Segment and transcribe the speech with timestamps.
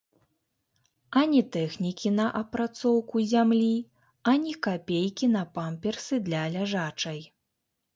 [1.21, 3.71] Ані тэхнікі на апрацоўку зямлі,
[4.35, 7.21] ані капейкі на памперсы для ляжачай.